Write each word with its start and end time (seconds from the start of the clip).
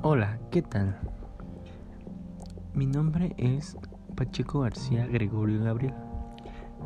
Hola, 0.00 0.38
¿qué 0.52 0.62
tal? 0.62 0.96
Mi 2.72 2.86
nombre 2.86 3.34
es 3.36 3.76
Pacheco 4.14 4.60
García 4.60 5.04
Gregorio 5.08 5.64
Gabriel, 5.64 5.94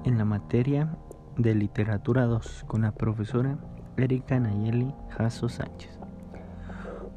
en 0.04 0.16
la 0.16 0.24
materia 0.24 0.96
de 1.36 1.54
Literatura 1.54 2.24
2 2.24 2.64
con 2.66 2.82
la 2.82 2.92
profesora 2.92 3.58
Erika 3.98 4.40
Nayeli 4.40 4.94
Jasso 5.10 5.50
Sánchez. 5.50 5.98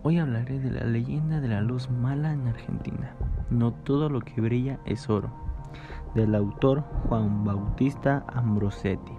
Hoy 0.03 0.19
hablaré 0.19 0.59
de 0.59 0.69
la 0.69 0.83
leyenda 0.83 1.39
de 1.39 1.47
la 1.47 1.61
luz 1.61 1.89
mala 1.89 2.33
en 2.33 2.45
Argentina. 2.45 3.15
No 3.49 3.71
todo 3.71 4.09
lo 4.09 4.19
que 4.19 4.41
brilla 4.41 4.81
es 4.83 5.09
oro, 5.09 5.31
del 6.13 6.35
autor 6.35 6.81
Juan 7.07 7.45
Bautista 7.45 8.25
Ambrosetti. 8.33 9.13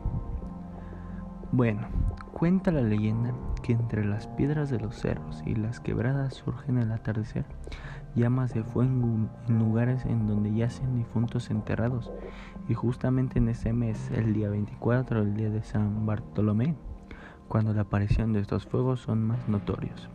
Bueno, 1.52 1.88
cuenta 2.34 2.70
la 2.70 2.82
leyenda 2.82 3.32
que 3.66 3.72
entre 3.72 4.04
las 4.04 4.28
piedras 4.28 4.70
de 4.70 4.78
los 4.78 4.94
cerros 4.94 5.42
y 5.44 5.56
las 5.56 5.80
quebradas 5.80 6.34
surgen 6.34 6.78
al 6.78 6.92
atardecer 6.92 7.44
llamas 8.14 8.54
de 8.54 8.62
fuego 8.62 8.90
en 9.48 9.58
lugares 9.58 10.04
en 10.04 10.28
donde 10.28 10.54
yacen 10.54 10.94
difuntos 10.94 11.50
enterrados 11.50 12.12
y 12.68 12.74
justamente 12.74 13.40
en 13.40 13.48
ese 13.48 13.72
mes, 13.72 14.10
el 14.14 14.32
día 14.34 14.48
24, 14.50 15.20
el 15.20 15.34
día 15.34 15.50
de 15.50 15.64
San 15.64 16.06
Bartolomé, 16.06 16.76
cuando 17.48 17.74
la 17.74 17.82
aparición 17.82 18.32
de 18.32 18.40
estos 18.40 18.66
fuegos 18.66 19.00
son 19.00 19.24
más 19.24 19.48
notorios. 19.48 20.08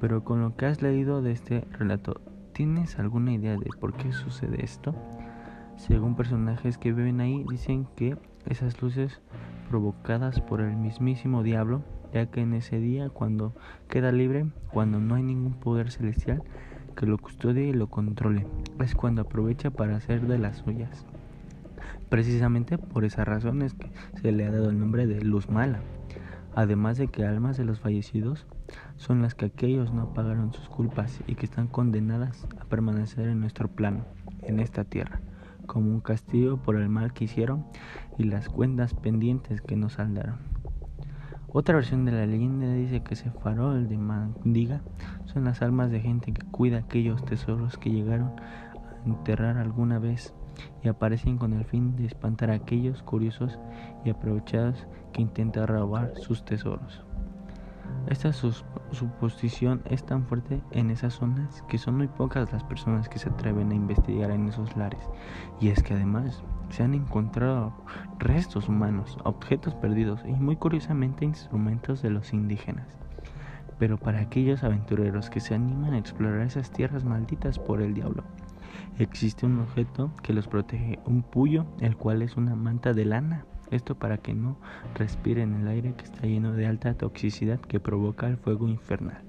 Pero 0.00 0.24
con 0.24 0.40
lo 0.40 0.56
que 0.56 0.64
has 0.64 0.80
leído 0.80 1.20
de 1.20 1.32
este 1.32 1.66
relato, 1.72 2.22
¿tienes 2.52 2.98
alguna 2.98 3.34
idea 3.34 3.56
de 3.56 3.68
por 3.78 3.92
qué 3.94 4.12
sucede 4.12 4.64
esto? 4.64 4.94
Según 5.76 6.16
personajes 6.16 6.78
que 6.78 6.92
viven 6.92 7.20
ahí, 7.20 7.44
dicen 7.50 7.86
que 7.96 8.16
esas 8.46 8.80
luces 8.80 9.20
provocadas 9.68 10.40
por 10.40 10.62
el 10.62 10.74
mismísimo 10.74 11.42
diablo 11.42 11.82
ya 12.12 12.26
que 12.26 12.40
en 12.40 12.54
ese 12.54 12.78
día 12.78 13.08
cuando 13.10 13.54
queda 13.88 14.12
libre, 14.12 14.46
cuando 14.72 15.00
no 15.00 15.14
hay 15.14 15.22
ningún 15.22 15.54
poder 15.54 15.90
celestial 15.90 16.42
que 16.96 17.06
lo 17.06 17.18
custodie 17.18 17.68
y 17.68 17.72
lo 17.72 17.88
controle, 17.88 18.46
es 18.80 18.94
cuando 18.94 19.22
aprovecha 19.22 19.70
para 19.70 19.96
hacer 19.96 20.26
de 20.26 20.38
las 20.38 20.58
suyas. 20.58 21.06
Precisamente 22.08 22.78
por 22.78 23.04
esa 23.04 23.24
razón 23.24 23.62
es 23.62 23.74
que 23.74 23.90
se 24.20 24.32
le 24.32 24.44
ha 24.46 24.50
dado 24.50 24.70
el 24.70 24.78
nombre 24.78 25.06
de 25.06 25.20
luz 25.20 25.48
mala, 25.48 25.80
además 26.54 26.96
de 26.98 27.08
que 27.08 27.24
almas 27.24 27.56
de 27.56 27.64
los 27.64 27.80
fallecidos 27.80 28.46
son 28.96 29.22
las 29.22 29.34
que 29.34 29.46
aquellos 29.46 29.92
no 29.92 30.12
pagaron 30.14 30.52
sus 30.52 30.68
culpas 30.68 31.20
y 31.26 31.34
que 31.34 31.46
están 31.46 31.68
condenadas 31.68 32.46
a 32.60 32.64
permanecer 32.64 33.28
en 33.28 33.40
nuestro 33.40 33.68
plano, 33.68 34.04
en 34.42 34.58
esta 34.58 34.84
tierra, 34.84 35.20
como 35.66 35.90
un 35.90 36.00
castigo 36.00 36.56
por 36.56 36.76
el 36.76 36.88
mal 36.88 37.12
que 37.12 37.24
hicieron 37.24 37.66
y 38.16 38.24
las 38.24 38.48
cuentas 38.48 38.94
pendientes 38.94 39.60
que 39.60 39.76
nos 39.76 39.94
saldaron. 39.94 40.57
Otra 41.50 41.76
versión 41.76 42.04
de 42.04 42.12
la 42.12 42.26
leyenda 42.26 42.70
dice 42.74 43.02
que 43.02 43.14
ese 43.14 43.30
farol 43.30 43.88
de 43.88 43.96
Mandiga 43.96 44.82
son 45.24 45.44
las 45.44 45.62
almas 45.62 45.90
de 45.90 46.00
gente 46.00 46.34
que 46.34 46.46
cuida 46.46 46.78
aquellos 46.78 47.24
tesoros 47.24 47.78
que 47.78 47.90
llegaron 47.90 48.32
a 48.38 49.06
enterrar 49.06 49.56
alguna 49.56 49.98
vez 49.98 50.34
y 50.82 50.88
aparecen 50.88 51.38
con 51.38 51.54
el 51.54 51.64
fin 51.64 51.96
de 51.96 52.04
espantar 52.04 52.50
a 52.50 52.54
aquellos 52.54 53.02
curiosos 53.02 53.58
y 54.04 54.10
aprovechados 54.10 54.86
que 55.14 55.22
intentan 55.22 55.66
robar 55.66 56.12
sus 56.18 56.44
tesoros. 56.44 57.07
Esta 58.08 58.32
suposición 58.32 59.82
es 59.84 60.04
tan 60.04 60.24
fuerte 60.24 60.62
en 60.70 60.90
esas 60.90 61.14
zonas 61.14 61.62
que 61.68 61.76
son 61.76 61.98
muy 61.98 62.08
pocas 62.08 62.50
las 62.52 62.64
personas 62.64 63.08
que 63.08 63.18
se 63.18 63.28
atreven 63.28 63.70
a 63.70 63.74
investigar 63.74 64.30
en 64.30 64.48
esos 64.48 64.74
lares. 64.76 65.02
Y 65.60 65.68
es 65.68 65.82
que 65.82 65.92
además 65.92 66.42
se 66.70 66.82
han 66.82 66.94
encontrado 66.94 67.74
restos 68.18 68.68
humanos, 68.68 69.18
objetos 69.24 69.74
perdidos 69.74 70.20
y 70.24 70.32
muy 70.32 70.56
curiosamente 70.56 71.26
instrumentos 71.26 72.00
de 72.00 72.10
los 72.10 72.32
indígenas. 72.32 72.86
Pero 73.78 73.98
para 73.98 74.20
aquellos 74.20 74.64
aventureros 74.64 75.30
que 75.30 75.40
se 75.40 75.54
animan 75.54 75.94
a 75.94 75.98
explorar 75.98 76.40
esas 76.40 76.70
tierras 76.70 77.04
malditas 77.04 77.58
por 77.58 77.82
el 77.82 77.94
diablo, 77.94 78.24
existe 78.98 79.46
un 79.46 79.60
objeto 79.60 80.10
que 80.22 80.32
los 80.32 80.48
protege, 80.48 80.98
un 81.04 81.22
puyo, 81.22 81.66
el 81.80 81.96
cual 81.96 82.22
es 82.22 82.36
una 82.36 82.56
manta 82.56 82.92
de 82.92 83.04
lana. 83.04 83.44
Esto 83.70 83.96
para 83.96 84.18
que 84.18 84.34
no 84.34 84.58
respiren 84.94 85.54
el 85.54 85.68
aire 85.68 85.94
que 85.94 86.04
está 86.04 86.26
lleno 86.26 86.52
de 86.52 86.66
alta 86.66 86.92
toxicidad 86.94 87.60
que 87.60 87.80
provoca 87.80 88.26
el 88.26 88.36
fuego 88.36 88.68
infernal. 88.68 89.22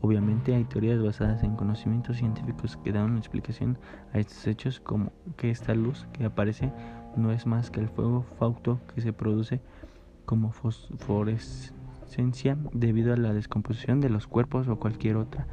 Obviamente 0.00 0.54
hay 0.54 0.64
teorías 0.64 1.02
basadas 1.02 1.42
en 1.42 1.56
conocimientos 1.56 2.18
científicos 2.18 2.76
que 2.76 2.92
dan 2.92 3.10
una 3.10 3.18
explicación 3.18 3.78
a 4.12 4.18
estos 4.18 4.46
hechos 4.46 4.78
como 4.78 5.12
que 5.36 5.50
esta 5.50 5.74
luz 5.74 6.06
que 6.12 6.24
aparece 6.24 6.70
no 7.16 7.32
es 7.32 7.46
más 7.46 7.70
que 7.70 7.80
el 7.80 7.88
fuego 7.88 8.24
fauto 8.38 8.80
que 8.94 9.00
se 9.00 9.12
produce 9.12 9.60
como 10.26 10.52
fosforescencia 10.52 12.56
debido 12.72 13.14
a 13.14 13.16
la 13.16 13.32
descomposición 13.32 14.00
de 14.00 14.10
los 14.10 14.26
cuerpos 14.26 14.68
o 14.68 14.78
cualquier 14.78 15.16
otra 15.16 15.46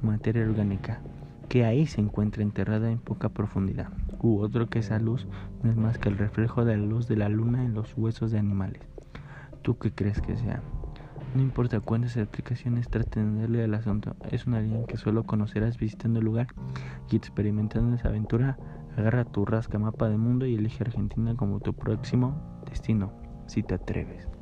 materia 0.00 0.44
orgánica 0.44 1.00
que 1.48 1.64
ahí 1.64 1.86
se 1.86 2.00
encuentra 2.00 2.42
enterrada 2.42 2.90
en 2.90 2.98
poca 2.98 3.30
profundidad, 3.30 3.88
u 4.22 4.40
otro 4.40 4.68
que 4.68 4.80
esa 4.80 4.98
luz 4.98 5.26
no 5.62 5.70
es 5.70 5.76
más 5.76 5.98
que 5.98 6.08
el 6.08 6.18
reflejo 6.18 6.64
de 6.64 6.76
la 6.76 6.84
luz 6.84 7.08
de 7.08 7.16
la 7.16 7.28
luna 7.28 7.64
en 7.64 7.74
los 7.74 7.96
huesos 7.96 8.30
de 8.30 8.38
animales. 8.38 8.82
¿Tú 9.62 9.78
qué 9.78 9.92
crees 9.92 10.20
que 10.20 10.36
sea? 10.36 10.62
No 11.34 11.42
importa 11.42 11.80
cuántas 11.80 12.16
explicaciones 12.16 12.88
traten 12.88 13.34
de 13.34 13.42
darle 13.42 13.64
al 13.64 13.74
asunto, 13.74 14.16
es 14.30 14.46
una 14.46 14.60
línea 14.60 14.86
que 14.86 14.96
solo 14.96 15.24
conocerás 15.24 15.76
visitando 15.76 16.20
el 16.20 16.24
lugar 16.24 16.48
y 17.10 17.16
experimentando 17.16 17.96
esa 17.96 18.08
aventura. 18.08 18.56
Agarra 18.96 19.24
tu 19.24 19.44
rasca 19.44 19.78
mapa 19.78 20.08
del 20.08 20.18
mundo 20.18 20.46
y 20.46 20.54
elige 20.54 20.82
Argentina 20.82 21.34
como 21.36 21.60
tu 21.60 21.74
próximo 21.74 22.60
destino, 22.68 23.12
si 23.46 23.62
te 23.62 23.74
atreves. 23.74 24.37